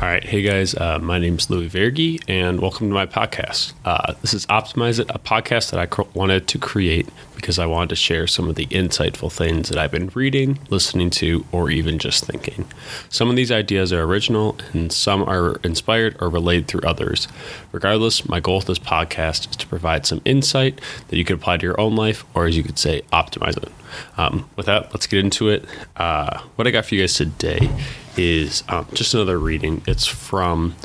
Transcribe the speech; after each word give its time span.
All 0.00 0.06
right. 0.08 0.24
Hey, 0.24 0.40
guys. 0.40 0.74
Uh, 0.74 0.98
my 0.98 1.18
name's 1.18 1.50
Louis 1.50 1.68
Vergi, 1.68 2.22
and 2.26 2.58
welcome 2.58 2.88
to 2.88 2.94
my 2.94 3.04
podcast. 3.04 3.74
Uh, 3.84 4.14
this 4.22 4.32
is 4.32 4.46
Optimize 4.46 4.98
It, 4.98 5.10
a 5.10 5.18
podcast 5.18 5.72
that 5.72 5.78
I 5.78 5.84
cr- 5.84 6.02
wanted 6.14 6.48
to 6.48 6.58
create 6.58 7.06
because 7.40 7.58
I 7.58 7.66
wanted 7.66 7.90
to 7.90 7.96
share 7.96 8.26
some 8.26 8.48
of 8.48 8.54
the 8.54 8.66
insightful 8.66 9.32
things 9.32 9.68
that 9.68 9.78
I've 9.78 9.90
been 9.90 10.10
reading, 10.14 10.58
listening 10.68 11.10
to, 11.10 11.44
or 11.52 11.70
even 11.70 11.98
just 11.98 12.24
thinking. 12.24 12.66
Some 13.08 13.30
of 13.30 13.36
these 13.36 13.50
ideas 13.50 13.92
are 13.92 14.02
original, 14.02 14.56
and 14.72 14.92
some 14.92 15.22
are 15.22 15.56
inspired 15.64 16.16
or 16.20 16.28
relayed 16.28 16.68
through 16.68 16.82
others. 16.82 17.28
Regardless, 17.72 18.28
my 18.28 18.40
goal 18.40 18.58
with 18.58 18.66
this 18.66 18.78
podcast 18.78 19.50
is 19.50 19.56
to 19.56 19.66
provide 19.66 20.06
some 20.06 20.20
insight 20.24 20.80
that 21.08 21.16
you 21.16 21.24
could 21.24 21.36
apply 21.36 21.56
to 21.56 21.66
your 21.66 21.80
own 21.80 21.96
life, 21.96 22.24
or 22.34 22.46
as 22.46 22.56
you 22.56 22.62
could 22.62 22.78
say, 22.78 23.02
optimize 23.12 23.56
it. 23.56 23.72
Um, 24.16 24.48
with 24.56 24.66
that, 24.66 24.92
let's 24.92 25.06
get 25.06 25.20
into 25.20 25.48
it. 25.48 25.64
Uh, 25.96 26.40
what 26.56 26.66
I 26.66 26.70
got 26.70 26.84
for 26.84 26.94
you 26.94 27.02
guys 27.02 27.14
today 27.14 27.70
is 28.16 28.62
um, 28.68 28.86
just 28.92 29.14
another 29.14 29.38
reading. 29.38 29.82
It's 29.86 30.06
from 30.06 30.76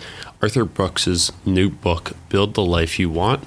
Arthur 0.41 0.65
Brooks's 0.65 1.31
new 1.45 1.69
book, 1.69 2.13
Build 2.29 2.53
the 2.53 2.63
Life 2.63 2.99
You 2.99 3.09
Want, 3.09 3.43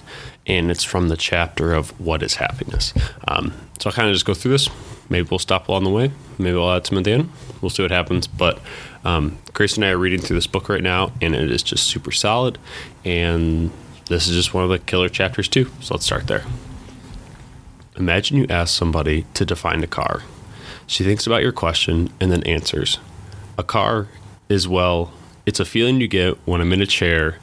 and 0.49 0.71
it's 0.71 0.83
from 0.83 1.09
the 1.09 1.17
chapter 1.17 1.75
of 1.75 1.91
What 2.01 2.23
is 2.23 2.37
Happiness. 2.37 2.95
Um, 3.29 3.53
so 3.79 3.91
I'll 3.91 3.95
kind 3.95 4.09
of 4.09 4.15
just 4.15 4.25
go 4.25 4.35
through 4.35 4.53
this. 4.53 4.69
Maybe 5.11 5.29
we'll 5.31 5.39
stop 5.39 5.69
along 5.69 5.85
the 5.85 5.91
way. 5.91 6.11
Maybe 6.39 6.55
we'll 6.55 6.71
add 6.73 6.87
some 6.87 6.99
at 6.99 7.05
the 7.05 7.13
end. 7.13 7.31
We'll 7.61 7.71
see 7.71 7.83
what 7.83 7.91
happens. 7.91 8.27
But 8.27 8.59
um, 9.05 9.39
Grace 9.53 9.77
and 9.77 9.85
I 9.85 9.91
are 9.91 9.99
reading 9.99 10.21
through 10.21 10.37
this 10.37 10.47
book 10.47 10.69
right 10.69 10.83
now, 10.83 11.13
and 11.21 11.35
it 11.35 11.51
is 11.51 11.63
just 11.63 11.85
super 11.85 12.11
solid. 12.11 12.59
And 13.05 13.71
this 14.07 14.27
is 14.27 14.35
just 14.35 14.55
one 14.55 14.65
of 14.65 14.71
the 14.71 14.79
killer 14.79 15.09
chapters, 15.09 15.49
too. 15.49 15.71
So 15.81 15.95
let's 15.95 16.07
start 16.07 16.27
there. 16.27 16.45
Imagine 17.97 18.39
you 18.39 18.47
ask 18.49 18.77
somebody 18.77 19.27
to 19.35 19.45
define 19.45 19.83
a 19.83 19.87
car. 19.87 20.23
She 20.87 21.05
thinks 21.05 21.27
about 21.27 21.43
your 21.43 21.53
question 21.53 22.13
and 22.21 22.31
then 22.33 22.43
answers. 22.45 22.99
A 23.59 23.63
car 23.63 24.09
is, 24.49 24.69
well, 24.69 25.13
it's 25.45 25.61
a 25.61 25.65
feeling 25.65 26.01
you 26.01 26.09
get 26.09 26.37
when 26.47 26.61
I'm 26.61 26.73
in 26.73 26.81
a 26.81 26.87
chair, 26.87 27.39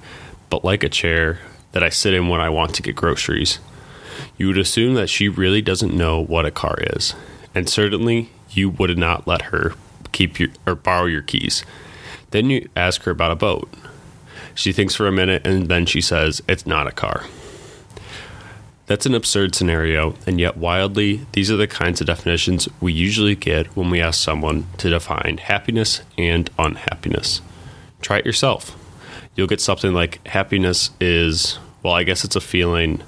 but 0.49 0.63
like 0.63 0.84
a 0.84 0.90
chair 0.90 1.40
that 1.76 1.84
I 1.84 1.90
sit 1.90 2.13
in 2.13 2.29
when 2.29 2.40
I 2.40 2.48
want 2.48 2.73
to 2.76 2.81
get 2.81 2.95
groceries. 2.95 3.59
You 4.37 4.48
would 4.48 4.57
assume 4.57 4.93
that 4.93 5.09
she 5.09 5.27
really 5.27 5.62
doesn't 5.62 5.93
know 5.93 6.21
what 6.23 6.45
a 6.45 6.51
car 6.51 6.77
is, 6.79 7.15
and 7.54 7.70
certainly 7.70 8.29
you 8.49 8.70
would 8.70 8.98
not 8.98 9.27
let 9.27 9.41
her 9.51 9.73
keep 10.13 10.40
your 10.40 10.49
or 10.65 10.76
borrow 10.76 11.04
your 11.05 11.21
keys. 11.21 11.65
Then 12.32 12.49
you 12.49 12.70
ask 12.77 13.04
her 13.04 13.12
about 13.12 13.34
a 13.34 13.35
boat. 13.35 13.70
She 14.54 14.71
thinks 14.71 14.95
for 14.95 15.05
a 15.05 15.12
minute 15.12 15.45
and 15.45 15.67
then 15.67 15.85
she 15.85 15.99
says 15.99 16.41
it's 16.48 16.65
not 16.65 16.87
a 16.87 16.93
car. 16.93 17.26
That's 18.85 19.05
an 19.05 19.13
absurd 19.13 19.54
scenario, 19.54 20.15
and 20.26 20.39
yet 20.39 20.55
wildly, 20.55 21.26
these 21.34 21.51
are 21.51 21.57
the 21.57 21.67
kinds 21.67 21.99
of 21.99 22.07
definitions 22.07 22.70
we 22.79 22.93
usually 22.93 23.35
get 23.35 23.67
when 23.76 23.89
we 23.89 23.99
ask 23.99 24.23
someone 24.23 24.67
to 24.77 24.89
define 24.89 25.39
happiness 25.41 26.04
and 26.17 26.49
unhappiness. 26.57 27.41
Try 27.99 28.20
it 28.20 28.26
yourself. 28.26 28.77
You'll 29.36 29.48
get 29.48 29.62
something 29.62 29.94
like 29.94 30.26
happiness 30.28 30.91
is, 31.00 31.60
well, 31.84 31.94
I 31.94 32.04
guess 32.04 32.24
it's 32.24 32.36
a 32.36 32.41
feeling 32.41 33.02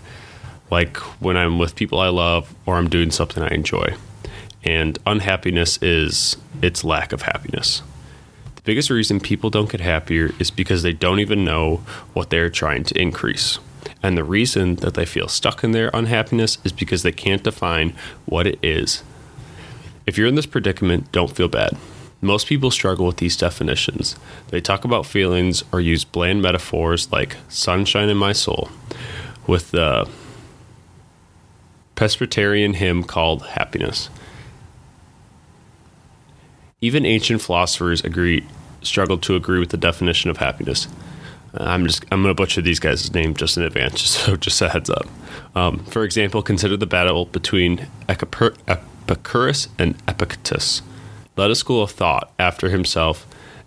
like 0.70 0.98
when 1.22 1.38
I'm 1.38 1.58
with 1.58 1.76
people 1.76 2.00
I 2.00 2.10
love 2.10 2.54
or 2.66 2.76
I'm 2.76 2.90
doing 2.90 3.12
something 3.12 3.42
I 3.42 3.50
enjoy. 3.50 3.96
And 4.64 5.00
unhappiness 5.06 5.82
is 5.82 6.36
its 6.62 6.84
lack 6.84 7.14
of 7.14 7.22
happiness. 7.22 7.82
The 8.56 8.62
biggest 8.64 8.90
reason 8.90 9.22
people 9.22 9.50
don't 9.50 9.70
get 9.70 9.80
happier 9.80 10.32
is 10.40 10.52
because 10.52 10.84
they 10.84 10.92
don't 10.92 11.20
even 11.20 11.46
know 11.46 11.78
what 12.14 12.30
they're 12.30 12.50
trying 12.50 12.84
to 12.86 13.02
increase. 13.02 13.60
And 14.04 14.18
the 14.18 14.26
reason 14.26 14.76
that 14.78 14.96
they 14.96 15.06
feel 15.06 15.30
stuck 15.30 15.64
in 15.64 15.72
their 15.72 15.90
unhappiness 15.94 16.58
is 16.66 16.74
because 16.74 17.04
they 17.04 17.14
can't 17.14 17.44
define 17.44 17.96
what 18.26 18.46
it 18.46 18.60
is. 18.62 19.04
If 20.06 20.18
you're 20.18 20.28
in 20.28 20.36
this 20.36 20.46
predicament, 20.46 21.12
don't 21.14 21.32
feel 21.32 21.48
bad. 21.48 21.78
Most 22.22 22.48
people 22.48 22.72
struggle 22.72 23.06
with 23.06 23.18
these 23.18 23.38
definitions. 23.38 24.16
They 24.50 24.60
talk 24.60 24.84
about 24.84 25.06
feelings 25.06 25.64
or 25.72 25.80
use 25.80 26.04
bland 26.04 26.42
metaphors 26.42 27.12
like 27.12 27.38
sunshine 27.48 28.10
in 28.10 28.18
my 28.18 28.34
soul 28.34 28.70
with 29.46 29.72
the 29.72 30.10
Presbyterian 31.96 32.74
hymn 32.74 33.04
called 33.04 33.46
Happiness. 33.48 34.10
Even 36.82 37.06
ancient 37.06 37.42
philosophers 37.42 38.04
agree 38.04 38.46
struggled 38.82 39.24
to 39.24 39.36
agree 39.36 39.60
with 39.60 39.70
the 39.70 39.78
definition 39.78 40.30
of 40.30 40.38
happiness. 40.38 40.88
I'm 41.54 41.88
just 41.88 42.04
I'm 42.12 42.22
going 42.22 42.36
to 42.36 42.40
butcher 42.40 42.62
these 42.62 42.80
guys' 42.80 43.12
name 43.14 43.34
just 43.34 43.58
in 43.58 43.64
advance, 43.64 44.02
so 44.10 44.36
just 44.36 44.62
a 44.62 44.70
heads 44.70 44.90
up. 44.90 45.08
Um, 45.56 45.80
for 45.86 46.04
example, 46.04 46.42
consider 46.42 46.78
the 46.78 46.86
battle 46.86 47.26
between 47.26 47.88
Epicurus 48.08 49.70
and 49.80 49.96
Epictetus, 50.08 50.82
led 51.38 51.52
a 51.52 51.56
school 51.56 51.84
of 51.84 51.92
thought 51.92 52.34
after 52.38 52.70
himself, 52.70 53.26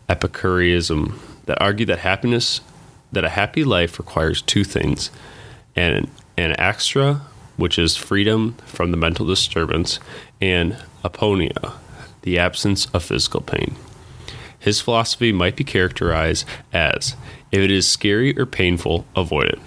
Epicureanism, 0.09 1.19
that 1.47 1.61
argued 1.63 1.89
that 1.89 2.01
happiness, 2.01 2.61
that 3.13 3.25
a 3.25 3.31
happy 3.31 3.65
life 3.65 3.99
requires 3.99 4.43
two 4.43 4.65
things, 4.65 5.11
and 5.77 6.11
an 6.37 6.53
anaxagoras, 6.53 7.21
which 7.57 7.79
is 7.79 7.97
freedom 7.97 8.55
from 8.67 8.91
the 8.91 8.97
mental 8.97 9.27
disturbance, 9.27 10.01
and 10.41 10.77
aponia, 11.05 11.75
the 12.23 12.39
absence 12.39 12.87
of 12.87 13.05
physical 13.05 13.41
pain. 13.41 13.77
His 14.59 14.81
philosophy 14.81 15.33
might 15.33 15.57
be 15.57 15.65
characterized 15.65 16.47
as 16.73 17.17
if 17.51 17.61
it 17.61 17.71
is 17.71 17.89
scary 17.89 18.39
or 18.39 18.47
painful, 18.47 19.07
avoid 19.17 19.49
it. 19.49 19.61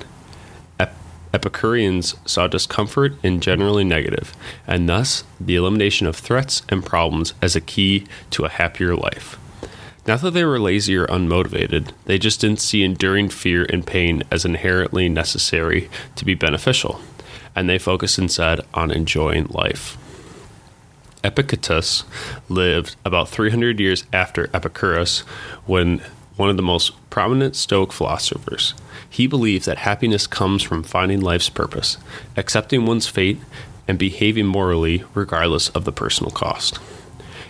Ep- 1.33 1.43
Epicureans 1.43 2.15
saw 2.25 2.47
discomfort 2.47 3.15
in 3.21 3.39
generally 3.39 3.83
negative, 3.83 4.33
and 4.65 4.87
thus 4.87 5.23
the 5.39 5.55
elimination 5.55 6.07
of 6.07 6.15
threats 6.15 6.61
and 6.69 6.85
problems 6.85 7.33
as 7.41 7.55
a 7.55 7.61
key 7.61 8.05
to 8.29 8.45
a 8.45 8.49
happier 8.49 8.95
life. 8.95 9.37
Not 10.07 10.21
that 10.21 10.31
they 10.31 10.45
were 10.45 10.59
lazy 10.59 10.95
or 10.95 11.05
unmotivated, 11.07 11.91
they 12.05 12.17
just 12.17 12.41
didn't 12.41 12.59
see 12.59 12.83
enduring 12.83 13.29
fear 13.29 13.65
and 13.65 13.85
pain 13.85 14.23
as 14.31 14.45
inherently 14.45 15.09
necessary 15.09 15.89
to 16.15 16.25
be 16.25 16.33
beneficial, 16.33 17.01
and 17.55 17.69
they 17.69 17.77
focused 17.77 18.17
instead 18.17 18.61
on 18.73 18.89
enjoying 18.89 19.47
life. 19.47 19.97
Epictetus 21.23 22.03
lived 22.49 22.95
about 23.05 23.29
300 23.29 23.79
years 23.79 24.05
after 24.11 24.49
Epicurus 24.53 25.19
when 25.65 26.01
one 26.35 26.49
of 26.49 26.57
the 26.57 26.63
most 26.63 26.93
prominent 27.09 27.55
Stoic 27.55 27.91
philosophers. 27.93 28.73
He 29.09 29.27
believed 29.27 29.65
that 29.65 29.79
happiness 29.79 30.25
comes 30.25 30.63
from 30.63 30.83
finding 30.83 31.21
life's 31.21 31.49
purpose, 31.49 31.97
accepting 32.35 32.85
one's 32.85 33.07
fate, 33.07 33.39
and 33.87 33.99
behaving 33.99 34.47
morally 34.47 35.03
regardless 35.13 35.69
of 35.69 35.85
the 35.85 35.91
personal 35.91 36.31
cost. 36.31 36.79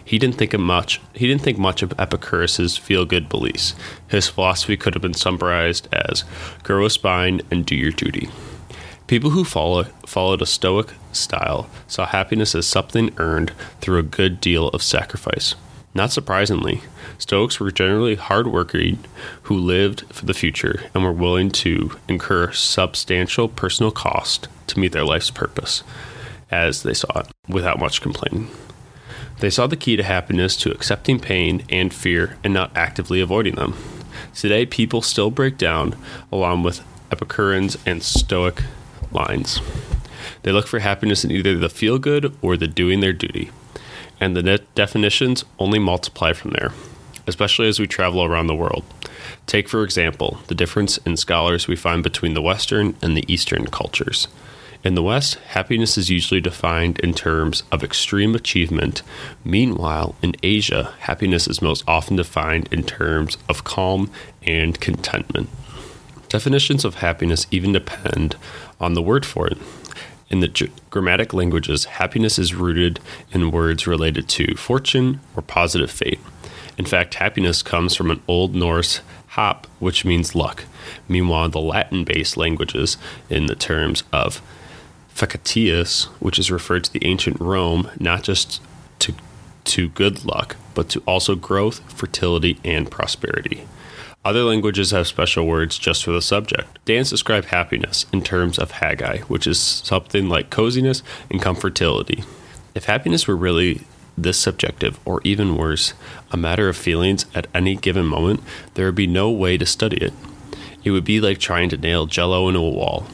He 0.03 0.19
didn't 0.19 0.35
think 0.35 0.57
much. 0.57 0.99
He 1.13 1.27
didn't 1.27 1.43
think 1.43 1.57
much 1.57 1.81
of 1.81 1.93
Epicurus's 1.97 2.75
feel-good 2.75 3.29
beliefs. 3.29 3.73
His 4.09 4.27
philosophy 4.27 4.75
could 4.75 4.95
have 4.95 5.01
been 5.01 5.13
summarized 5.13 5.87
as 5.93 6.25
"grow 6.63 6.85
a 6.85 6.89
spine 6.89 7.41
and 7.49 7.65
do 7.65 7.75
your 7.75 7.91
duty." 7.91 8.29
People 9.07 9.29
who 9.29 9.45
follow, 9.45 9.83
followed 10.05 10.41
a 10.41 10.45
Stoic 10.45 10.93
style 11.13 11.69
saw 11.87 12.05
happiness 12.05 12.55
as 12.55 12.65
something 12.65 13.13
earned 13.17 13.53
through 13.79 13.99
a 13.99 14.03
good 14.03 14.41
deal 14.41 14.67
of 14.69 14.83
sacrifice. 14.83 15.55
Not 15.95 16.11
surprisingly, 16.11 16.81
Stoics 17.19 17.59
were 17.59 17.71
generally 17.71 18.15
hardworking 18.15 18.99
who 19.43 19.55
lived 19.55 20.05
for 20.11 20.25
the 20.25 20.33
future 20.33 20.89
and 20.93 21.03
were 21.03 21.11
willing 21.11 21.51
to 21.51 21.91
incur 22.07 22.51
substantial 22.51 23.47
personal 23.47 23.91
cost 23.91 24.47
to 24.67 24.79
meet 24.79 24.91
their 24.91 25.05
life's 25.05 25.29
purpose, 25.29 25.83
as 26.49 26.81
they 26.81 26.95
saw 26.95 27.19
it, 27.19 27.27
without 27.47 27.79
much 27.79 28.01
complaining. 28.01 28.49
They 29.39 29.51
saw 29.51 29.67
the 29.67 29.75
key 29.75 29.95
to 29.95 30.03
happiness 30.03 30.55
to 30.57 30.71
accepting 30.71 31.19
pain 31.19 31.63
and 31.69 31.93
fear 31.93 32.37
and 32.43 32.53
not 32.53 32.75
actively 32.75 33.21
avoiding 33.21 33.55
them. 33.55 33.75
Today, 34.33 34.65
people 34.65 35.01
still 35.01 35.29
break 35.29 35.57
down 35.57 35.95
along 36.31 36.63
with 36.63 36.83
Epicureans 37.11 37.77
and 37.85 38.01
Stoic 38.01 38.63
lines. 39.11 39.61
They 40.41 40.51
look 40.51 40.65
for 40.65 40.79
happiness 40.79 41.23
in 41.23 41.31
either 41.31 41.57
the 41.57 41.69
feel 41.69 41.99
good 41.99 42.35
or 42.41 42.57
the 42.57 42.67
doing 42.67 42.99
their 42.99 43.13
duty. 43.13 43.51
And 44.23 44.37
the 44.37 44.59
definitions 44.73 45.43
only 45.59 45.79
multiply 45.79 46.31
from 46.31 46.51
there, 46.51 46.71
especially 47.27 47.67
as 47.67 47.77
we 47.77 47.87
travel 47.87 48.23
around 48.23 48.47
the 48.47 48.55
world. 48.55 48.85
Take, 49.47 49.67
for 49.67 49.83
example, 49.83 50.39
the 50.47 50.55
difference 50.55 50.95
in 50.99 51.17
scholars 51.17 51.67
we 51.67 51.75
find 51.75 52.01
between 52.01 52.33
the 52.33 52.41
Western 52.41 52.95
and 53.01 53.17
the 53.17 53.25
Eastern 53.27 53.67
cultures. 53.67 54.29
In 54.81 54.95
the 54.95 55.03
West, 55.03 55.35
happiness 55.47 55.97
is 55.97 56.09
usually 56.09 56.39
defined 56.39 57.01
in 57.01 57.13
terms 57.13 57.63
of 57.69 57.83
extreme 57.83 58.33
achievement. 58.33 59.01
Meanwhile, 59.43 60.15
in 60.21 60.37
Asia, 60.41 60.93
happiness 60.99 61.45
is 61.45 61.61
most 61.61 61.83
often 61.85 62.15
defined 62.15 62.69
in 62.71 62.83
terms 62.83 63.37
of 63.49 63.65
calm 63.65 64.09
and 64.43 64.79
contentment. 64.79 65.49
Definitions 66.29 66.85
of 66.85 66.95
happiness 66.95 67.45
even 67.51 67.73
depend 67.73 68.37
on 68.79 68.93
the 68.93 69.01
word 69.01 69.25
for 69.25 69.47
it. 69.47 69.57
In 70.29 70.39
the 70.39 70.47
g- 70.47 70.71
grammatic 70.89 71.33
languages, 71.33 71.85
happiness 71.85 72.39
is 72.39 72.55
rooted 72.55 72.99
in 73.31 73.51
words 73.51 73.85
related 73.85 74.27
to 74.29 74.55
fortune 74.55 75.19
or 75.35 75.41
positive 75.41 75.91
fate. 75.91 76.19
In 76.77 76.85
fact, 76.85 77.15
happiness 77.15 77.61
comes 77.61 77.95
from 77.95 78.09
an 78.09 78.21
Old 78.27 78.55
Norse 78.55 79.01
hap, 79.27 79.67
which 79.79 80.05
means 80.05 80.35
luck. 80.35 80.65
Meanwhile, 81.07 81.49
the 81.49 81.59
Latin 81.59 82.03
based 82.03 82.37
languages, 82.37 82.97
in 83.29 83.45
the 83.45 83.55
terms 83.55 84.03
of 84.11 84.41
facetious, 85.09 86.05
which 86.19 86.39
is 86.39 86.51
referred 86.51 86.83
to 86.85 86.93
the 86.93 87.05
ancient 87.05 87.39
Rome, 87.39 87.89
not 87.99 88.23
just 88.23 88.61
to 88.99 89.13
to 89.65 89.87
good 89.89 90.25
luck, 90.25 90.57
but 90.73 90.89
to 90.89 91.01
also 91.05 91.35
growth, 91.35 91.79
fertility, 91.91 92.59
and 92.65 92.91
prosperity. 92.91 93.65
Other 94.25 94.43
languages 94.43 94.91
have 94.91 95.07
special 95.07 95.45
words 95.45 95.77
just 95.77 96.05
for 96.05 96.11
the 96.11 96.21
subject. 96.21 96.79
Dan's 96.85 97.09
describe 97.09 97.45
happiness 97.45 98.05
in 98.13 98.21
terms 98.21 98.57
of 98.57 98.71
hygge, 98.73 99.19
which 99.23 99.45
is 99.45 99.59
something 99.59 100.29
like 100.29 100.49
coziness 100.49 101.03
and 101.29 101.41
comfortility. 101.41 102.23
If 102.73 102.85
happiness 102.85 103.27
were 103.27 103.35
really 103.35 103.81
this 104.17 104.39
subjective, 104.39 104.97
or 105.05 105.19
even 105.25 105.57
worse, 105.57 105.93
a 106.31 106.37
matter 106.37 106.69
of 106.69 106.77
feelings 106.77 107.25
at 107.35 107.47
any 107.53 107.75
given 107.75 108.05
moment, 108.05 108.41
there 108.75 108.85
would 108.85 108.95
be 108.95 109.07
no 109.07 109.29
way 109.29 109.57
to 109.57 109.65
study 109.65 109.97
it. 109.97 110.13
It 110.83 110.91
would 110.91 111.03
be 111.03 111.19
like 111.19 111.39
trying 111.39 111.69
to 111.69 111.77
nail 111.77 112.05
jello 112.05 112.47
into 112.47 112.59
a 112.59 112.69
wall. 112.69 113.05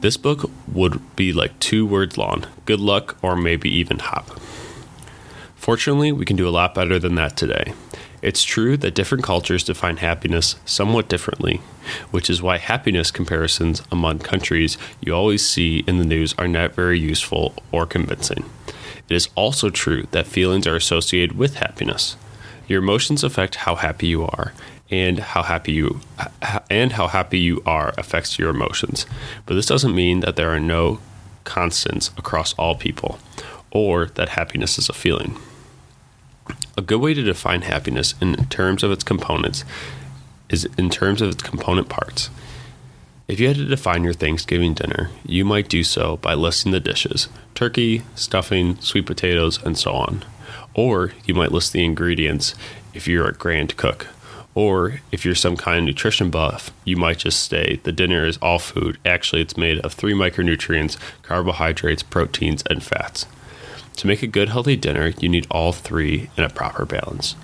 This 0.00 0.16
book 0.16 0.50
would 0.72 1.00
be 1.14 1.32
like 1.32 1.58
two 1.60 1.86
words 1.86 2.18
long 2.18 2.46
good 2.64 2.80
luck, 2.80 3.16
or 3.22 3.36
maybe 3.36 3.70
even 3.70 3.98
hop. 4.00 4.40
Fortunately, 5.54 6.10
we 6.10 6.24
can 6.24 6.36
do 6.36 6.48
a 6.48 6.50
lot 6.50 6.74
better 6.74 6.98
than 6.98 7.14
that 7.16 7.36
today. 7.36 7.74
It's 8.22 8.44
true 8.44 8.76
that 8.78 8.94
different 8.94 9.24
cultures 9.24 9.64
define 9.64 9.98
happiness 9.98 10.56
somewhat 10.64 11.08
differently, 11.08 11.60
which 12.10 12.28
is 12.28 12.42
why 12.42 12.58
happiness 12.58 13.10
comparisons 13.10 13.82
among 13.90 14.18
countries 14.18 14.76
you 15.00 15.14
always 15.14 15.46
see 15.46 15.84
in 15.86 15.98
the 15.98 16.04
news 16.04 16.34
are 16.38 16.48
not 16.48 16.74
very 16.74 16.98
useful 16.98 17.54
or 17.72 17.86
convincing. 17.86 18.44
It 19.08 19.14
is 19.14 19.28
also 19.34 19.70
true 19.70 20.06
that 20.10 20.26
feelings 20.26 20.66
are 20.66 20.76
associated 20.76 21.36
with 21.36 21.56
happiness. 21.56 22.16
Your 22.68 22.82
emotions 22.82 23.24
affect 23.24 23.56
how 23.56 23.74
happy 23.74 24.06
you 24.06 24.22
are, 24.22 24.52
and 24.90 25.20
how 25.20 25.42
happy 25.42 25.72
you 25.72 26.00
and 26.68 26.92
how 26.92 27.06
happy 27.06 27.38
you 27.38 27.62
are 27.64 27.94
affects 27.96 28.38
your 28.38 28.50
emotions. 28.50 29.06
But 29.46 29.54
this 29.54 29.66
doesn't 29.66 29.94
mean 29.94 30.20
that 30.20 30.36
there 30.36 30.50
are 30.50 30.60
no 30.60 30.98
constants 31.44 32.10
across 32.18 32.52
all 32.54 32.74
people 32.74 33.18
or 33.70 34.06
that 34.06 34.30
happiness 34.30 34.78
is 34.78 34.88
a 34.88 34.92
feeling. 34.92 35.36
A 36.76 36.82
good 36.82 37.00
way 37.00 37.14
to 37.14 37.22
define 37.22 37.62
happiness 37.62 38.14
in 38.20 38.36
terms 38.46 38.82
of 38.82 38.92
its 38.92 39.04
components 39.04 39.64
is 40.48 40.68
in 40.78 40.90
terms 40.90 41.20
of 41.20 41.30
its 41.30 41.42
component 41.42 41.88
parts. 41.88 42.30
If 43.28 43.38
you 43.38 43.46
had 43.46 43.56
to 43.56 43.64
define 43.64 44.02
your 44.02 44.12
Thanksgiving 44.12 44.74
dinner, 44.74 45.10
you 45.24 45.44
might 45.44 45.68
do 45.68 45.84
so 45.84 46.16
by 46.16 46.34
listing 46.34 46.72
the 46.72 46.80
dishes 46.80 47.28
turkey, 47.54 48.02
stuffing, 48.14 48.80
sweet 48.80 49.06
potatoes, 49.06 49.62
and 49.62 49.76
so 49.76 49.92
on. 49.92 50.24
Or 50.74 51.12
you 51.24 51.34
might 51.34 51.52
list 51.52 51.72
the 51.72 51.84
ingredients 51.84 52.54
if 52.94 53.06
you're 53.06 53.28
a 53.28 53.32
grand 53.32 53.76
cook. 53.76 54.08
Or 54.54 55.00
if 55.12 55.24
you're 55.24 55.34
some 55.34 55.56
kind 55.56 55.78
of 55.78 55.84
nutrition 55.84 56.30
buff, 56.30 56.72
you 56.84 56.96
might 56.96 57.18
just 57.18 57.48
say 57.48 57.80
the 57.84 57.92
dinner 57.92 58.26
is 58.26 58.36
all 58.38 58.58
food. 58.58 58.98
Actually, 59.04 59.42
it's 59.42 59.56
made 59.56 59.78
of 59.80 59.92
three 59.92 60.14
micronutrients, 60.14 60.96
carbohydrates, 61.22 62.02
proteins, 62.02 62.62
and 62.68 62.82
fats. 62.82 63.26
To 63.96 64.06
make 64.06 64.22
a 64.22 64.26
good, 64.26 64.48
healthy 64.48 64.76
dinner, 64.76 65.12
you 65.18 65.28
need 65.28 65.46
all 65.50 65.72
three 65.72 66.30
in 66.36 66.44
a 66.44 66.48
proper 66.48 66.86
balance. 66.86 67.36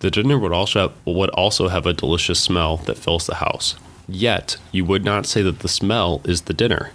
The 0.00 0.10
dinner 0.10 0.38
would 0.38 0.52
also 0.52 0.80
have, 0.80 0.92
would 1.04 1.30
also 1.30 1.68
have 1.68 1.86
a 1.86 1.92
delicious 1.92 2.40
smell 2.40 2.78
that 2.78 2.98
fills 2.98 3.26
the 3.26 3.36
house. 3.36 3.76
Yet, 4.08 4.56
you 4.72 4.84
would 4.84 5.04
not 5.04 5.26
say 5.26 5.42
that 5.42 5.60
the 5.60 5.68
smell 5.68 6.20
is 6.24 6.42
the 6.42 6.54
dinner. 6.54 6.90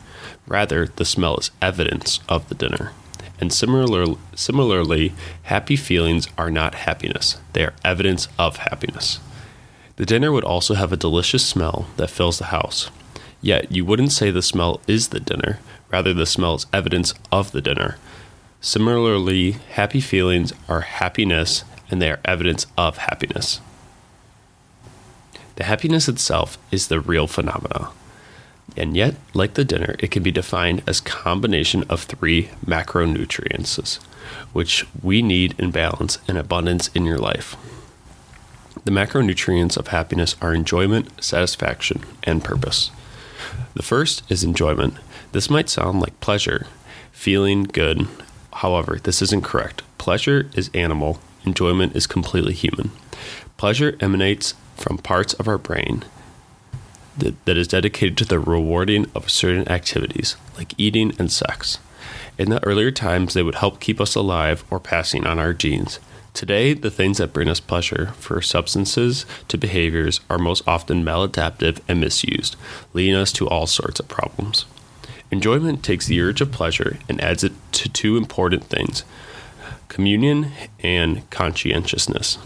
Rather, 0.47 0.87
the 0.87 1.05
smell 1.05 1.37
is 1.37 1.51
evidence 1.61 2.19
of 2.27 2.49
the 2.49 2.55
dinner. 2.55 2.93
And 3.39 3.51
similar, 3.51 4.15
similarly, 4.33 5.13
happy 5.43 5.75
feelings 5.75 6.27
are 6.37 6.49
not 6.49 6.75
happiness, 6.75 7.37
they 7.53 7.63
are 7.63 7.73
evidence 7.83 8.27
of 8.39 8.57
happiness. 8.57 9.19
The 9.97 10.05
dinner 10.05 10.31
would 10.31 10.43
also 10.43 10.73
have 10.73 10.91
a 10.91 10.97
delicious 10.97 11.45
smell 11.45 11.87
that 11.97 12.09
fills 12.09 12.37
the 12.37 12.45
house. 12.45 12.89
Yet, 13.41 13.71
you 13.71 13.85
wouldn't 13.85 14.11
say 14.11 14.31
the 14.31 14.41
smell 14.41 14.81
is 14.87 15.09
the 15.09 15.19
dinner, 15.19 15.59
rather, 15.91 16.13
the 16.13 16.25
smell 16.25 16.55
is 16.55 16.65
evidence 16.73 17.13
of 17.31 17.51
the 17.51 17.61
dinner. 17.61 17.97
Similarly, 18.65 19.51
happy 19.73 20.01
feelings 20.01 20.51
are 20.67 20.81
happiness 20.81 21.63
and 21.91 22.01
they 22.01 22.09
are 22.09 22.19
evidence 22.25 22.65
of 22.75 22.97
happiness. 22.97 23.61
The 25.57 25.65
happiness 25.65 26.09
itself 26.09 26.57
is 26.71 26.87
the 26.87 26.99
real 26.99 27.27
phenomena. 27.27 27.89
And 28.75 28.97
yet, 28.97 29.17
like 29.35 29.53
the 29.53 29.63
dinner, 29.63 29.95
it 29.99 30.09
can 30.09 30.23
be 30.23 30.31
defined 30.31 30.81
as 30.87 30.99
combination 30.99 31.83
of 31.89 32.01
three 32.01 32.49
macronutrients, 32.65 34.01
which 34.51 34.83
we 35.03 35.21
need 35.21 35.53
in 35.59 35.69
balance 35.69 36.17
and 36.27 36.35
abundance 36.35 36.87
in 36.95 37.05
your 37.05 37.19
life. 37.19 37.55
The 38.83 38.91
macronutrients 38.91 39.77
of 39.77 39.89
happiness 39.89 40.35
are 40.41 40.55
enjoyment, 40.55 41.23
satisfaction, 41.23 42.01
and 42.23 42.43
purpose. 42.43 42.89
The 43.75 43.83
first 43.83 44.23
is 44.27 44.43
enjoyment. 44.43 44.95
This 45.33 45.51
might 45.51 45.69
sound 45.69 45.99
like 45.99 46.19
pleasure, 46.19 46.65
feeling 47.11 47.61
good, 47.61 48.07
However, 48.65 48.97
this 48.97 49.21
isn't 49.21 49.43
correct. 49.43 49.83
Pleasure 49.99 50.49
is 50.55 50.71
animal, 50.73 51.19
enjoyment 51.45 51.95
is 51.95 52.07
completely 52.07 52.53
human. 52.53 52.89
Pleasure 53.57 53.95
emanates 53.99 54.55
from 54.75 54.97
parts 54.97 55.35
of 55.35 55.47
our 55.47 55.59
brain 55.59 56.03
that, 57.15 57.35
that 57.45 57.57
is 57.57 57.67
dedicated 57.67 58.17
to 58.17 58.25
the 58.25 58.39
rewarding 58.39 59.05
of 59.13 59.29
certain 59.29 59.69
activities, 59.69 60.35
like 60.57 60.73
eating 60.79 61.13
and 61.19 61.31
sex. 61.31 61.77
In 62.39 62.49
the 62.49 62.63
earlier 62.65 62.89
times, 62.89 63.35
they 63.35 63.43
would 63.43 63.61
help 63.61 63.79
keep 63.79 64.01
us 64.01 64.15
alive 64.15 64.63
or 64.71 64.79
passing 64.79 65.27
on 65.27 65.37
our 65.37 65.53
genes. 65.53 65.99
Today, 66.33 66.73
the 66.73 66.89
things 66.89 67.19
that 67.19 67.33
bring 67.33 67.47
us 67.47 67.59
pleasure, 67.59 68.13
for 68.17 68.41
substances 68.41 69.27
to 69.47 69.59
behaviors, 69.59 70.21
are 70.27 70.39
most 70.39 70.67
often 70.67 71.05
maladaptive 71.05 71.81
and 71.87 72.01
misused, 72.01 72.55
leading 72.95 73.13
us 73.13 73.31
to 73.33 73.47
all 73.47 73.67
sorts 73.67 73.99
of 73.99 74.07
problems. 74.07 74.65
Enjoyment 75.31 75.83
takes 75.83 76.07
the 76.07 76.21
urge 76.21 76.41
of 76.41 76.51
pleasure 76.51 76.97
and 77.09 77.19
adds 77.21 77.43
it 77.43 77.53
to 77.73 77.89
two 77.89 78.17
important 78.17 78.63
things 78.65 79.03
communion 79.87 80.51
and 80.81 81.29
conscientiousness. 81.29 82.37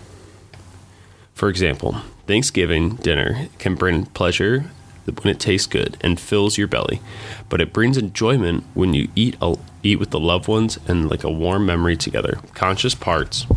For 1.34 1.50
example, 1.50 2.02
Thanksgiving 2.28 2.96
dinner 2.96 3.48
can 3.58 3.76
bring 3.76 4.06
pleasure 4.08 4.66
when 5.06 5.34
it 5.34 5.40
tastes 5.40 5.66
good 5.66 5.98
and 6.02 6.20
fills 6.20 6.58
your 6.58 6.68
belly, 6.68 7.02
but 7.48 7.62
it 7.62 7.74
brings 7.74 7.98
enjoyment 7.98 8.64
when 8.74 8.94
you 8.94 9.10
eat 9.16 9.36
a, 9.42 9.56
eat 9.82 10.00
with 10.00 10.12
the 10.12 10.20
loved 10.20 10.48
ones 10.48 10.78
and 10.88 11.10
like 11.10 11.24
a 11.24 11.32
warm 11.32 11.66
memory 11.66 11.98
together, 11.98 12.40
conscious 12.54 12.94
parts 12.94 13.48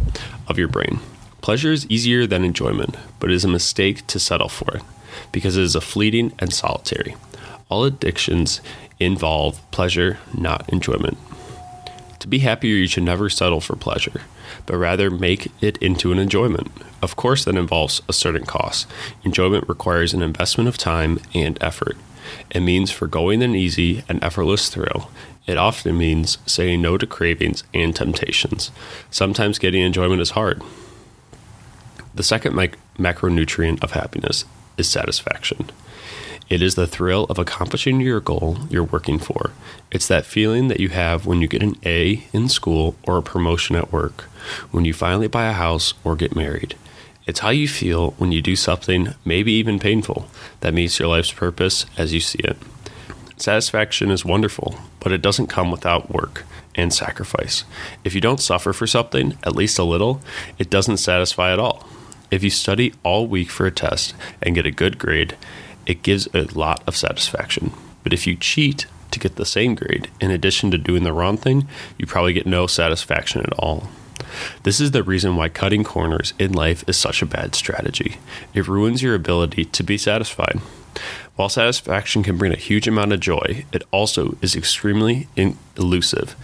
of 0.48 0.58
your 0.58 0.68
brain. 0.68 1.00
Pleasure 1.42 1.72
is 1.72 1.86
easier 1.90 2.26
than 2.26 2.44
enjoyment, 2.44 2.96
but 3.18 3.30
it 3.30 3.34
is 3.34 3.44
a 3.44 3.48
mistake 3.48 4.06
to 4.06 4.18
settle 4.18 4.48
for 4.48 4.76
it 4.76 4.82
because 5.32 5.56
it 5.56 5.64
is 5.64 5.74
a 5.74 5.80
fleeting 5.80 6.32
and 6.38 6.52
solitary. 6.52 7.16
All 7.68 7.84
addictions 7.84 8.60
involve 9.04 9.60
pleasure, 9.70 10.18
not 10.34 10.68
enjoyment. 10.68 11.18
To 12.20 12.28
be 12.28 12.38
happier, 12.38 12.76
you 12.76 12.86
should 12.86 13.02
never 13.02 13.28
settle 13.28 13.60
for 13.60 13.74
pleasure, 13.74 14.22
but 14.66 14.76
rather 14.76 15.10
make 15.10 15.50
it 15.60 15.76
into 15.78 16.12
an 16.12 16.18
enjoyment. 16.18 16.70
Of 17.02 17.16
course, 17.16 17.44
that 17.44 17.56
involves 17.56 18.00
a 18.08 18.12
certain 18.12 18.46
cost. 18.46 18.86
Enjoyment 19.24 19.68
requires 19.68 20.14
an 20.14 20.22
investment 20.22 20.68
of 20.68 20.78
time 20.78 21.18
and 21.34 21.58
effort. 21.60 21.96
It 22.50 22.60
means 22.60 22.92
foregoing 22.92 23.42
an 23.42 23.56
easy 23.56 24.04
and 24.08 24.22
effortless 24.22 24.68
thrill. 24.68 25.10
It 25.46 25.56
often 25.56 25.98
means 25.98 26.38
saying 26.46 26.80
no 26.80 26.96
to 26.96 27.06
cravings 27.06 27.64
and 27.74 27.94
temptations. 27.94 28.70
Sometimes 29.10 29.58
getting 29.58 29.82
enjoyment 29.82 30.20
is 30.20 30.30
hard. 30.30 30.62
The 32.14 32.22
second 32.22 32.54
macronutrient 32.98 33.82
of 33.82 33.92
happiness 33.92 34.44
is 34.76 34.88
satisfaction. 34.88 35.70
It 36.52 36.60
is 36.60 36.74
the 36.74 36.86
thrill 36.86 37.24
of 37.30 37.38
accomplishing 37.38 38.02
your 38.02 38.20
goal 38.20 38.58
you're 38.68 38.84
working 38.84 39.18
for. 39.18 39.52
It's 39.90 40.06
that 40.08 40.26
feeling 40.26 40.68
that 40.68 40.80
you 40.80 40.90
have 40.90 41.24
when 41.24 41.40
you 41.40 41.48
get 41.48 41.62
an 41.62 41.78
A 41.86 42.24
in 42.34 42.50
school 42.50 42.94
or 43.04 43.16
a 43.16 43.22
promotion 43.22 43.74
at 43.74 43.90
work, 43.90 44.24
when 44.70 44.84
you 44.84 44.92
finally 44.92 45.28
buy 45.28 45.46
a 45.46 45.54
house 45.54 45.94
or 46.04 46.14
get 46.14 46.36
married. 46.36 46.76
It's 47.26 47.40
how 47.40 47.48
you 47.48 47.66
feel 47.66 48.10
when 48.18 48.32
you 48.32 48.42
do 48.42 48.54
something, 48.54 49.14
maybe 49.24 49.50
even 49.52 49.78
painful, 49.78 50.28
that 50.60 50.74
meets 50.74 50.98
your 50.98 51.08
life's 51.08 51.32
purpose 51.32 51.86
as 51.96 52.12
you 52.12 52.20
see 52.20 52.40
it. 52.40 52.58
Satisfaction 53.38 54.10
is 54.10 54.22
wonderful, 54.22 54.76
but 55.00 55.10
it 55.10 55.22
doesn't 55.22 55.46
come 55.46 55.70
without 55.70 56.10
work 56.10 56.44
and 56.74 56.92
sacrifice. 56.92 57.64
If 58.04 58.14
you 58.14 58.20
don't 58.20 58.40
suffer 58.40 58.74
for 58.74 58.86
something, 58.86 59.38
at 59.42 59.56
least 59.56 59.78
a 59.78 59.84
little, 59.84 60.20
it 60.58 60.68
doesn't 60.68 60.98
satisfy 60.98 61.50
at 61.50 61.58
all. 61.58 61.88
If 62.30 62.44
you 62.44 62.50
study 62.50 62.92
all 63.02 63.26
week 63.26 63.48
for 63.48 63.64
a 63.64 63.70
test 63.70 64.14
and 64.42 64.54
get 64.54 64.66
a 64.66 64.70
good 64.70 64.98
grade, 64.98 65.34
it 65.86 66.02
gives 66.02 66.28
a 66.34 66.42
lot 66.56 66.82
of 66.86 66.96
satisfaction. 66.96 67.72
But 68.02 68.12
if 68.12 68.26
you 68.26 68.36
cheat 68.36 68.86
to 69.10 69.18
get 69.18 69.36
the 69.36 69.46
same 69.46 69.74
grade, 69.74 70.10
in 70.20 70.30
addition 70.30 70.70
to 70.70 70.78
doing 70.78 71.04
the 71.04 71.12
wrong 71.12 71.36
thing, 71.36 71.68
you 71.98 72.06
probably 72.06 72.32
get 72.32 72.46
no 72.46 72.66
satisfaction 72.66 73.42
at 73.42 73.52
all. 73.58 73.88
This 74.62 74.80
is 74.80 74.92
the 74.92 75.02
reason 75.02 75.36
why 75.36 75.48
cutting 75.48 75.84
corners 75.84 76.32
in 76.38 76.52
life 76.52 76.84
is 76.88 76.96
such 76.96 77.22
a 77.22 77.26
bad 77.26 77.54
strategy. 77.54 78.16
It 78.54 78.68
ruins 78.68 79.02
your 79.02 79.14
ability 79.14 79.66
to 79.66 79.82
be 79.82 79.98
satisfied. 79.98 80.60
While 81.36 81.48
satisfaction 81.48 82.22
can 82.22 82.36
bring 82.36 82.52
a 82.52 82.56
huge 82.56 82.86
amount 82.86 83.12
of 83.12 83.20
joy, 83.20 83.64
it 83.72 83.82
also 83.90 84.36
is 84.42 84.54
extremely 84.54 85.28
elusive. 85.76 86.36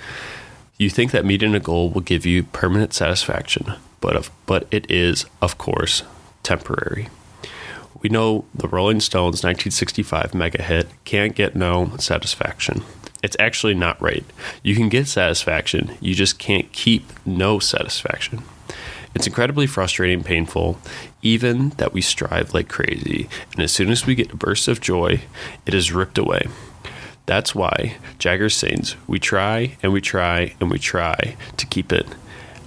You 0.78 0.90
think 0.90 1.10
that 1.10 1.24
meeting 1.24 1.54
a 1.54 1.60
goal 1.60 1.90
will 1.90 2.00
give 2.00 2.24
you 2.24 2.44
permanent 2.44 2.94
satisfaction, 2.94 3.74
but, 4.00 4.16
of, 4.16 4.30
but 4.46 4.66
it 4.70 4.90
is, 4.90 5.26
of 5.42 5.58
course, 5.58 6.02
temporary. 6.42 7.08
We 8.00 8.08
know 8.08 8.44
the 8.54 8.68
Rolling 8.68 9.00
Stones' 9.00 9.42
1965 9.42 10.34
mega 10.34 10.62
hit 10.62 10.88
Can't 11.04 11.34
Get 11.34 11.56
No 11.56 11.96
Satisfaction. 11.98 12.84
It's 13.22 13.36
actually 13.40 13.74
not 13.74 14.00
right. 14.00 14.24
You 14.62 14.76
can 14.76 14.88
get 14.88 15.08
satisfaction, 15.08 15.96
you 16.00 16.14
just 16.14 16.38
can't 16.38 16.70
keep 16.72 17.04
no 17.26 17.58
satisfaction. 17.58 18.44
It's 19.14 19.26
incredibly 19.26 19.66
frustrating 19.66 20.22
painful, 20.22 20.78
even 21.22 21.70
that 21.70 21.92
we 21.92 22.00
strive 22.00 22.54
like 22.54 22.68
crazy, 22.68 23.28
and 23.52 23.62
as 23.62 23.72
soon 23.72 23.90
as 23.90 24.06
we 24.06 24.14
get 24.14 24.32
a 24.32 24.36
burst 24.36 24.68
of 24.68 24.80
joy, 24.80 25.22
it 25.66 25.74
is 25.74 25.92
ripped 25.92 26.18
away. 26.18 26.46
That's 27.26 27.54
why 27.54 27.96
Jagger 28.18 28.48
sings, 28.48 28.94
We 29.08 29.18
try 29.18 29.76
and 29.82 29.92
we 29.92 30.00
try 30.00 30.54
and 30.60 30.70
we 30.70 30.78
try 30.78 31.36
to 31.56 31.66
keep 31.66 31.92
it. 31.92 32.06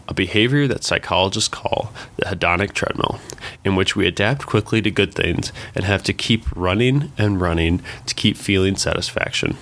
A 0.08 0.13
behavior 0.13 0.67
that 0.67 0.84
psychologists 0.84 1.48
call 1.48 1.93
the 2.17 2.25
hedonic 2.25 2.74
treadmill, 2.74 3.20
in 3.63 3.75
which 3.75 3.96
we 3.96 4.05
adapt 4.08 4.46
quickly 4.46 4.81
to 4.81 4.91
good 4.91 5.13
things 5.13 5.53
and 5.74 5.86
have 5.86 6.03
to 6.03 6.13
keep 6.13 6.46
running 6.55 7.12
and 7.17 7.39
running 7.39 7.81
to 8.08 8.15
keep 8.15 8.36
feeling 8.36 8.75
satisfaction. 8.75 9.58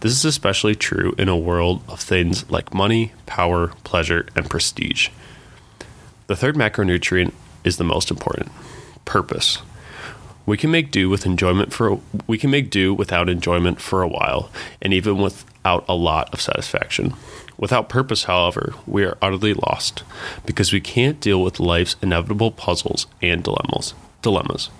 This 0.00 0.12
is 0.12 0.24
especially 0.24 0.74
true 0.74 1.14
in 1.18 1.28
a 1.28 1.36
world 1.36 1.82
of 1.88 2.00
things 2.00 2.50
like 2.50 2.72
money, 2.72 3.12
power, 3.26 3.68
pleasure, 3.84 4.26
and 4.34 4.48
prestige. 4.48 5.08
The 6.28 6.36
third 6.36 6.56
macronutrient 6.56 7.32
is 7.64 7.76
the 7.76 7.84
most 7.84 8.10
important 8.10 8.50
purpose. 9.04 9.58
We 10.50 10.56
can 10.56 10.72
make 10.72 10.90
do 10.90 11.08
with 11.08 11.26
enjoyment 11.26 11.72
for 11.72 12.00
we 12.26 12.36
can 12.36 12.50
make 12.50 12.70
do 12.70 12.92
without 12.92 13.28
enjoyment 13.28 13.80
for 13.80 14.02
a 14.02 14.08
while 14.08 14.50
and 14.82 14.92
even 14.92 15.18
without 15.18 15.84
a 15.88 15.94
lot 15.94 16.28
of 16.32 16.40
satisfaction. 16.40 17.14
Without 17.56 17.88
purpose, 17.88 18.24
however, 18.24 18.74
we 18.84 19.04
are 19.04 19.16
utterly 19.22 19.54
lost 19.54 20.02
because 20.44 20.72
we 20.72 20.80
can't 20.80 21.20
deal 21.20 21.40
with 21.40 21.60
life's 21.60 21.94
inevitable 22.02 22.50
puzzles 22.50 23.06
and 23.22 23.44
dilemmas. 23.44 23.94
Dilemmas. 24.22 24.70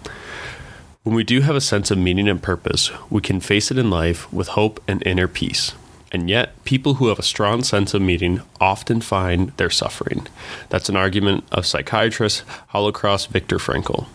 When 1.05 1.15
we 1.15 1.23
do 1.23 1.41
have 1.43 1.55
a 1.55 1.61
sense 1.61 1.93
of 1.93 1.99
meaning 1.99 2.29
and 2.29 2.43
purpose, 2.43 2.91
we 3.09 3.21
can 3.21 3.39
face 3.39 3.71
it 3.71 3.79
in 3.79 3.91
life 3.91 4.31
with 4.33 4.49
hope 4.49 4.83
and 4.89 5.07
inner 5.07 5.29
peace. 5.29 5.75
And 6.13 6.29
yet, 6.29 6.65
people 6.65 6.95
who 6.95 7.07
have 7.09 7.21
a 7.21 7.25
strong 7.25 7.63
sense 7.63 7.95
of 7.95 8.03
meaning 8.03 8.43
often 8.61 9.01
find 9.01 9.51
their 9.59 9.71
suffering. 9.71 10.27
That's 10.69 10.89
an 10.89 10.97
argument 10.97 11.45
of 11.53 11.67
psychiatrist 11.67 12.43
Holocaust 12.69 13.29
Viktor 13.29 13.59
Frankl, 13.59 14.07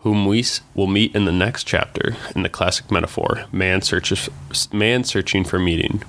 whom 0.00 0.26
we 0.26 0.44
will 0.74 0.86
meet 0.86 1.14
in 1.14 1.24
the 1.24 1.32
next 1.32 1.64
chapter 1.64 2.16
in 2.34 2.42
the 2.42 2.50
classic 2.50 2.90
metaphor, 2.90 3.46
man, 3.52 3.80
searches, 3.80 4.28
man 4.70 5.04
searching 5.04 5.44
for 5.44 5.58
meaning. 5.58 6.02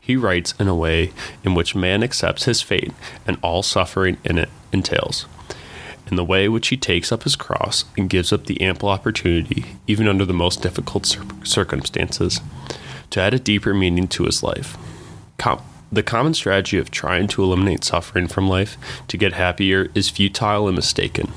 He 0.00 0.16
writes 0.16 0.54
in 0.58 0.68
a 0.68 0.74
way 0.74 1.12
in 1.44 1.54
which 1.54 1.74
man 1.74 2.02
accepts 2.02 2.44
his 2.44 2.62
fate 2.62 2.94
and 3.26 3.36
all 3.42 3.62
suffering 3.62 4.16
in 4.24 4.38
it 4.38 4.48
entails. 4.72 5.26
In 6.10 6.16
the 6.16 6.24
way 6.24 6.48
which 6.48 6.68
he 6.68 6.78
takes 6.78 7.12
up 7.12 7.24
his 7.24 7.36
cross 7.36 7.84
and 7.98 8.08
gives 8.08 8.32
up 8.32 8.46
the 8.46 8.62
ample 8.62 8.88
opportunity, 8.88 9.66
even 9.86 10.08
under 10.08 10.24
the 10.24 10.32
most 10.32 10.62
difficult 10.62 11.14
circumstances, 11.44 12.40
to 13.10 13.20
add 13.20 13.34
a 13.34 13.38
deeper 13.38 13.74
meaning 13.74 14.08
to 14.08 14.24
his 14.24 14.42
life. 14.42 14.76
Com- 15.38 15.62
the 15.90 16.02
common 16.02 16.34
strategy 16.34 16.76
of 16.78 16.90
trying 16.90 17.28
to 17.28 17.42
eliminate 17.42 17.82
suffering 17.82 18.28
from 18.28 18.48
life 18.48 18.76
to 19.08 19.16
get 19.16 19.32
happier 19.32 19.90
is 19.94 20.10
futile 20.10 20.68
and 20.68 20.76
mistaken. 20.76 21.32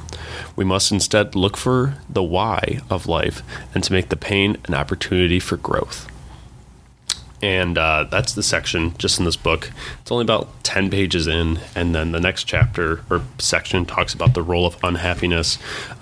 We 0.55 0.65
must 0.65 0.91
instead 0.91 1.35
look 1.35 1.55
for 1.55 1.95
the 2.09 2.23
why 2.23 2.79
of 2.89 3.07
life 3.07 3.41
and 3.73 3.83
to 3.83 3.93
make 3.93 4.09
the 4.09 4.17
pain 4.17 4.57
an 4.65 4.73
opportunity 4.73 5.39
for 5.39 5.55
growth. 5.55 6.07
And 7.41 7.77
uh, 7.77 8.05
that's 8.11 8.33
the 8.33 8.43
section 8.43 8.95
just 8.97 9.17
in 9.19 9.25
this 9.25 9.35
book. 9.35 9.71
It's 10.01 10.11
only 10.11 10.23
about 10.23 10.63
10 10.63 10.91
pages 10.91 11.25
in, 11.27 11.59
and 11.73 11.95
then 11.95 12.11
the 12.11 12.19
next 12.19 12.43
chapter 12.43 13.01
or 13.09 13.23
section 13.39 13.85
talks 13.85 14.13
about 14.13 14.35
the 14.35 14.43
role 14.43 14.67
of 14.67 14.77
unhappiness, 14.83 15.57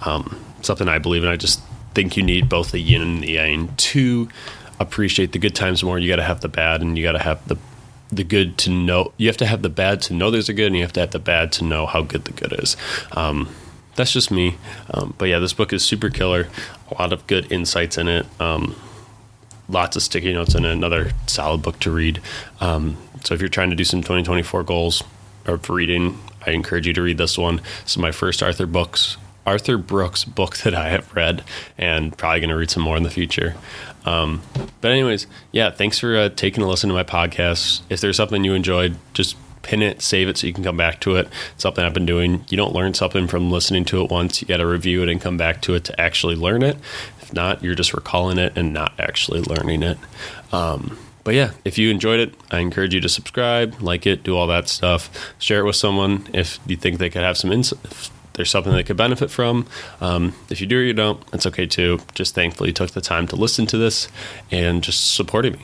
um, 0.06 0.38
something 0.62 0.90
I 0.90 0.98
believe 0.98 1.24
in. 1.24 1.30
I 1.30 1.38
just 1.38 1.62
think 1.94 2.18
you 2.18 2.24
need 2.24 2.50
both 2.50 2.72
the 2.72 2.80
yin 2.80 3.02
and 3.02 3.24
the 3.24 3.32
yang 3.32 3.74
to 3.76 4.28
appreciate 4.80 5.32
the 5.32 5.40
good 5.40 5.56
times 5.56 5.84
more. 5.84 6.00
You 6.00 6.10
got 6.10 6.18
to 6.18 6.24
have 6.24 6.42
the 6.42 6.50
bad, 6.50 6.82
and 6.82 6.98
you 6.98 7.04
got 7.04 7.14
to 7.14 7.20
have 7.20 7.48
the 7.48 7.58
the 8.12 8.24
good 8.24 8.58
to 8.60 8.72
know. 8.72 9.14
You 9.18 9.28
have 9.28 9.38
to 9.38 9.46
have 9.46 9.62
the 9.62 9.70
bad 9.70 10.02
to 10.04 10.14
know 10.14 10.32
there's 10.32 10.50
a 10.50 10.54
good, 10.54 10.68
and 10.68 10.76
you 10.76 10.82
have 10.82 10.94
to 10.94 11.00
have 11.02 11.12
the 11.12 11.20
bad 11.20 11.52
to 11.54 11.64
know 11.64 11.86
how 11.86 12.02
good 12.02 12.26
the 12.26 12.32
good 12.32 12.54
is. 12.60 12.76
Um, 13.12 13.50
that's 13.96 14.14
just 14.14 14.32
me. 14.32 14.58
Um, 14.92 15.14
but 15.18 15.26
yeah, 15.26 15.40
this 15.40 15.54
book 15.54 15.74
is 15.74 15.84
super 15.84 16.10
killer. 16.10 16.48
A 16.90 17.02
lot 17.02 17.14
of 17.14 17.28
good 17.28 17.52
insights 17.52 17.98
in 17.98 18.08
it. 18.08 18.26
Um, 18.40 18.76
lots 19.68 19.96
of 19.96 20.02
sticky 20.02 20.34
notes 20.34 20.56
in 20.56 20.66
it. 20.66 20.72
Another 20.72 21.12
solid 21.28 21.62
book 21.62 21.80
to 21.80 21.92
read. 21.92 22.22
Um, 22.60 22.98
so 23.24 23.34
if 23.34 23.42
you're 23.42 23.50
trying 23.50 23.70
to 23.70 23.76
do 23.76 23.84
some 23.84 24.02
2024 24.02 24.64
goals 24.64 25.04
of 25.46 25.70
reading, 25.70 26.18
I 26.46 26.52
encourage 26.52 26.88
you 26.88 26.94
to 26.94 27.02
read 27.02 27.18
this 27.18 27.38
one. 27.38 27.58
This 27.84 27.92
is 27.92 27.98
my 27.98 28.12
first 28.12 28.42
Arthur 28.42 28.66
books 28.66 29.18
Arthur 29.50 29.80
Brooks 29.80 30.26
book 30.26 30.58
that 30.58 30.76
I 30.76 30.90
have 30.90 31.12
read, 31.16 31.44
and 31.76 32.16
probably 32.16 32.40
going 32.40 32.52
to 32.52 32.56
read 32.56 32.70
some 32.70 32.84
more 32.84 32.96
in 32.96 33.02
the 33.02 33.10
future. 33.10 33.56
Um, 34.06 34.44
but 34.80 34.92
anyways, 34.92 35.26
yeah, 35.52 35.72
thanks 35.72 35.98
for 35.98 36.16
uh, 36.16 36.30
taking 36.30 36.64
a 36.64 36.68
listen 36.68 36.88
to 36.88 36.94
my 36.94 37.04
podcast. 37.04 37.82
If 37.90 38.00
there's 38.00 38.16
something 38.16 38.44
you 38.44 38.54
enjoyed, 38.54 38.96
just 39.16 39.36
pin 39.64 39.82
it, 39.82 40.04
save 40.04 40.28
it 40.28 40.38
so 40.38 40.46
you 40.46 40.54
can 40.54 40.64
come 40.64 40.78
back 40.78 41.00
to 41.02 41.16
it. 41.16 41.28
It's 41.56 41.64
something 41.64 41.84
I've 41.84 41.96
been 41.96 42.06
doing. 42.06 42.46
You 42.50 42.58
don't 42.58 42.76
learn 42.76 42.94
something 42.94 43.28
from 43.28 43.50
listening 43.50 43.86
to 43.86 44.04
it 44.04 44.12
once. 44.12 44.40
You 44.40 44.48
got 44.48 44.58
to 44.58 44.68
review 44.68 45.02
it 45.02 45.10
and 45.10 45.20
come 45.20 45.36
back 45.36 45.64
to 45.64 45.74
it 45.74 45.84
to 45.86 46.00
actually 46.00 46.36
learn 46.36 46.62
it. 46.62 46.78
If 47.20 47.34
not, 47.34 47.64
you're 47.64 47.74
just 47.74 47.96
recalling 47.96 48.38
it 48.38 48.56
and 48.56 48.72
not 48.72 48.94
actually 49.00 49.42
learning 49.42 49.82
it. 49.82 49.98
Um, 50.52 51.00
but 51.24 51.34
yeah, 51.34 51.54
if 51.66 51.80
you 51.80 51.90
enjoyed 51.90 52.20
it, 52.20 52.36
I 52.52 52.60
encourage 52.60 52.94
you 52.94 53.02
to 53.02 53.10
subscribe, 53.10 53.82
like 53.82 54.06
it, 54.06 54.22
do 54.22 54.38
all 54.38 54.46
that 54.46 54.70
stuff. 54.70 55.34
Share 55.40 55.62
it 55.62 55.66
with 55.66 55.76
someone 55.76 56.28
if 56.34 56.60
you 56.68 56.78
think 56.78 57.00
they 57.00 57.10
could 57.10 57.24
have 57.24 57.38
some 57.38 57.52
insight 57.52 58.12
there's 58.40 58.50
something 58.50 58.72
they 58.72 58.86
could 58.86 58.96
benefit 58.96 59.30
from. 59.30 59.68
Um, 60.00 60.34
if 60.50 60.62
you 60.62 60.68
do 60.68 60.80
or 60.80 60.82
you 60.82 60.94
don't, 60.94 61.22
it's 61.34 61.46
okay 61.46 61.66
too. 61.66 62.00
Just 62.16 62.36
thankfully 62.36 62.72
took 62.72 62.92
the 62.92 63.02
time 63.02 63.28
to 63.28 63.36
listen 63.36 63.66
to 63.66 63.78
this 63.78 64.08
and 64.50 64.82
just 64.82 65.14
supporting 65.14 65.54
me. 65.54 65.60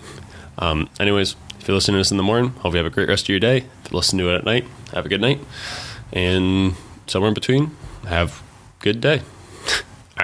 Um, 0.57 0.89
anyways, 0.99 1.37
if 1.57 1.69
you're 1.69 1.75
listening 1.75 1.93
to 1.95 1.99
this 1.99 2.11
in 2.11 2.17
the 2.17 2.23
morning, 2.23 2.49
hope 2.49 2.73
you 2.73 2.77
have 2.77 2.85
a 2.85 2.89
great 2.89 3.07
rest 3.07 3.23
of 3.23 3.29
your 3.29 3.39
day. 3.39 3.59
If 3.59 3.91
you 3.91 3.95
listen 3.95 4.19
to 4.19 4.29
it 4.29 4.35
at 4.39 4.43
night, 4.43 4.65
have 4.91 5.05
a 5.05 5.09
good 5.09 5.21
night. 5.21 5.39
And 6.11 6.75
somewhere 7.07 7.29
in 7.29 7.33
between, 7.33 7.71
have 8.07 8.43
good 8.79 8.99
day. 8.99 9.21